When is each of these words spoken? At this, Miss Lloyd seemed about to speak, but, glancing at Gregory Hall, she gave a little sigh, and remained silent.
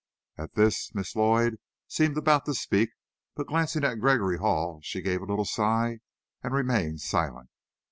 At 0.35 0.55
this, 0.55 0.95
Miss 0.95 1.15
Lloyd 1.15 1.59
seemed 1.87 2.17
about 2.17 2.45
to 2.45 2.55
speak, 2.55 2.89
but, 3.35 3.45
glancing 3.45 3.83
at 3.83 3.99
Gregory 3.99 4.39
Hall, 4.39 4.79
she 4.81 4.99
gave 4.99 5.21
a 5.21 5.25
little 5.25 5.45
sigh, 5.45 5.99
and 6.41 6.55
remained 6.55 7.01
silent. 7.01 7.49